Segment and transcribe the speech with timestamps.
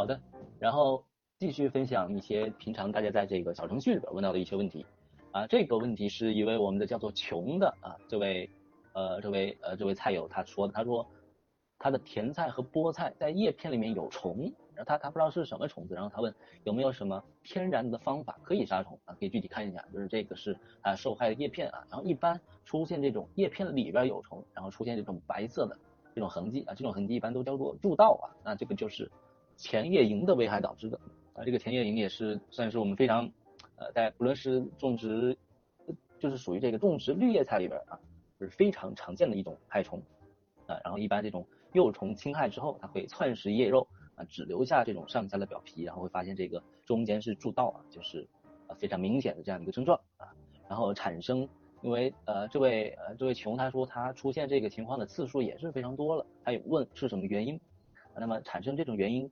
[0.00, 0.18] 好的
[0.58, 1.04] 然后
[1.38, 4.86] 继续分享一些平常大家在这个小程序里边问到的一些问题
[5.30, 5.46] 啊。
[5.46, 8.48] 这个问题是一位我们的叫做穷的啊，这位
[8.94, 11.06] 呃这位呃这位菜友他说的，他说
[11.78, 14.50] 他的甜菜和菠菜在叶片里面有虫。
[14.74, 19.14] 然后他他不知道是什么虫子，然后他问有没有什么天然的方法可以杀虫啊？
[19.20, 25.76] 可以具体看一下，就是这个是啊受害的叶片啊，然后一般出现这种叶片里边有虫，然后出现这种白色的
[26.14, 29.10] 这种痕迹啊，这种痕迹一般都叫做蛀道啊，那这个就是
[29.60, 30.98] 前叶蝇的危害导致的
[31.34, 31.44] 啊。
[31.44, 33.30] 这个前叶蝇也是算是我们非常
[33.76, 35.36] 呃在不论是种植，
[36.18, 38.00] 就是属于这个种植绿叶菜里边啊，
[38.38, 40.02] 就是非常常见的一种害虫
[40.66, 40.80] 啊。
[40.82, 44.24] 然后一般这种幼虫侵害之后，它会窜食叶肉啊。
[44.24, 48.26] 只留下这种上下的表皮，然后会发现这个中间是蛀道啊，就是
[48.66, 50.28] 呃非常明显的这样一个症状啊，
[50.68, 51.48] 然后产生，
[51.82, 57.60] 因为呃这位呃这位穷他说他出现这个情况的次数也是非常多了，他有问是什么原因，
[58.16, 59.30] 那么产生这种原因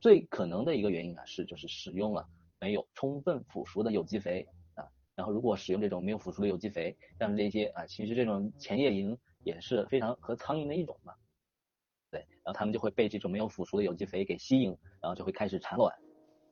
[0.00, 2.26] 最可能的一个原因啊是就是使用了
[2.60, 11.14] 没有充分腐熟的有机肥啊，然后如果使用这种没有腐熟的有机肥，像这些啊其实这种前叶蝇也是非常和苍蝇的一种嘛。
[12.10, 14.70] 对，然后它们就会被这种没有腐熟的有机肥给吸引，
[15.02, 15.94] 然后就会开始产卵，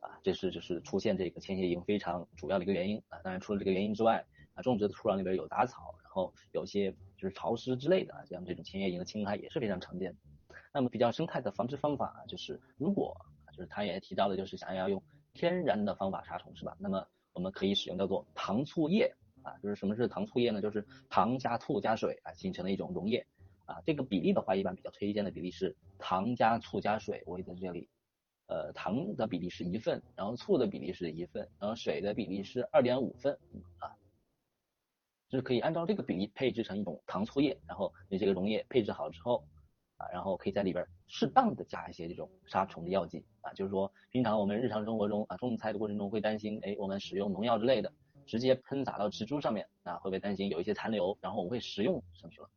[0.01, 3.19] 啊，这是就是出现这个前叶蝇非常主要的一个原因啊。
[3.25, 4.23] 当然除了这个原因之外，
[4.53, 10.19] 啊，种植的土壤里边有杂草，然后有些就是潮湿之类的，这样这种前叶蝇的侵害也是非常常见的。
[10.75, 13.17] 那么比较生态的防治方法就是如果
[13.57, 16.77] 就是他也提到的就是想要用天然的方法杀虫是吧？
[16.79, 20.61] 那么我们可以使用叫做糖醋液啊，就是什么是糖醋液呢？
[20.61, 23.27] 就是糖加醋加水啊形成的一种溶液。
[23.67, 27.21] 啊，这个比例的话，一般比较推荐的比例是糖加醋加水。
[27.27, 27.89] 我也在这里，
[28.47, 33.37] 呃，糖的比例是一份，然后醋的比例是一份，然后水的比例是二点五份
[33.81, 33.91] 啊，
[35.29, 39.45] 就是可以按照这个比例配置成一种糖醋液，然后你这个溶液配置好之后
[39.97, 47.93] 啊，然后可以在里边适当的加一些这种杀虫的药剂啊，就是说平常我们日常生活中啊种菜的过程中会担心，哎，我们使用农药之类的，
[48.27, 52.49] 直接喷洒到植株上面啊，会不会担心有一些残留，然后我们会食用上去了。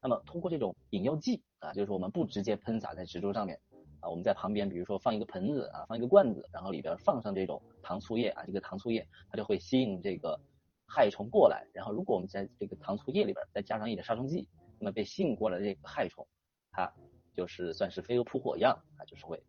[0.00, 3.58] 那么通过这种引诱剂啊，就是我们不直接喷洒在植株上面
[4.00, 10.38] 啊，我们在旁边，比如说放一个盆子啊，放一个罐子，然后里边放上这种糖醋液啊，这个糖醋液它就会吸引这个
[10.86, 14.46] 害虫过来，然后如果我们在这个糖醋液里边再加上一点杀虫剂，
[14.78, 16.26] 那么被吸引过来的这个害虫，
[16.74, 16.92] 它
[17.32, 19.42] 就是算是飞蛾扑火一样啊，就是会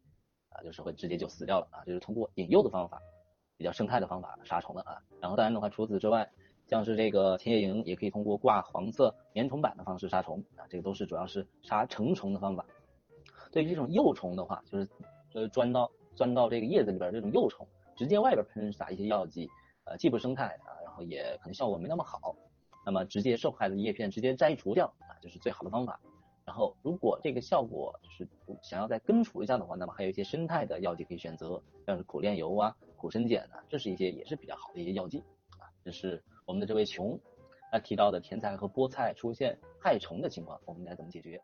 [0.49, 3.01] 啊，就是会直接就死掉了啊，就是通过引诱的方法，
[3.57, 6.29] 比较生态的方法杀虫的啊，然后当然的话，除此之外。
[6.67, 12.65] 像是这个前叶蝇也可以通过挂黄色粘虫板的方式杀虫啊，这个都是主要是杀成虫的方法。
[13.51, 14.89] 对于这种幼虫的话，就是
[15.35, 19.47] 呃钻到钻到这个叶子里边这种幼虫，直接外边喷洒一些药剂，
[19.83, 22.35] 呃既不生态啊，然后也可能效果没那么好。
[22.83, 25.99] 那么直接受害的叶片直接摘除掉啊，就是最好的方法。
[26.45, 28.27] 然后如果这个效果就是
[28.61, 35.19] 想要再根除一下的话，那么还有一些生态的药剂可以选择，像是苦楝油啊、苦参碱啊，这是一些也是比较好的一些药剂
[35.57, 36.23] 啊，这是。
[36.45, 37.19] 我们的这位琼，
[37.71, 41.41] 他提到的甜菜和菠菜出现害虫的情况，我们应该怎么解决？